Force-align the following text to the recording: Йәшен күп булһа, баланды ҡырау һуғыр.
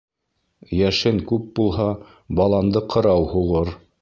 Йәшен 0.77 1.21
күп 1.33 1.45
булһа, 1.59 1.87
баланды 2.41 2.87
ҡырау 2.97 3.31
һуғыр. 3.37 3.75